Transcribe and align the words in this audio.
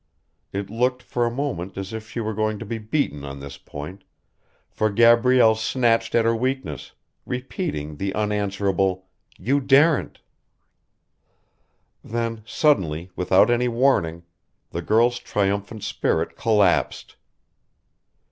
It 0.51 0.71
looked, 0.71 1.03
for 1.03 1.27
a 1.27 1.29
moment, 1.29 1.77
as 1.77 1.93
if 1.93 2.09
she 2.09 2.19
were 2.19 2.33
going 2.33 2.57
to 2.57 2.65
be 2.65 2.79
beaten 2.79 3.23
on 3.23 3.39
this 3.39 3.59
point, 3.59 4.03
for 4.67 4.89
Gabrielle 4.89 5.53
snatched 5.53 6.15
at 6.15 6.25
her 6.25 6.35
weakness, 6.35 6.93
repeating 7.23 7.97
the 7.97 8.11
unanswerable 8.15 9.05
"You 9.37 9.59
daren't!" 9.59 10.17
Then, 12.03 12.41
suddenly, 12.47 13.11
without 13.15 13.51
any 13.51 13.67
warning, 13.67 14.23
the 14.71 14.81
girl's 14.81 15.19
triumphant 15.19 15.83
spirit 15.83 16.35
collapsed. 16.35 17.15